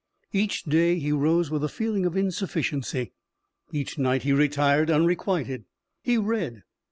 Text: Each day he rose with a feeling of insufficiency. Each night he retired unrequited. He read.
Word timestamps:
Each 0.33 0.63
day 0.63 0.97
he 0.97 1.11
rose 1.11 1.51
with 1.51 1.63
a 1.63 1.69
feeling 1.69 2.07
of 2.07 2.17
insufficiency. 2.17 3.13
Each 3.71 3.99
night 3.99 4.23
he 4.23 4.33
retired 4.33 4.89
unrequited. 4.89 5.65
He 6.01 6.17
read. 6.17 6.63